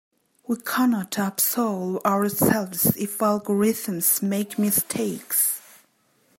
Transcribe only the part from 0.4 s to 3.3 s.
We cannot absolve ourselves if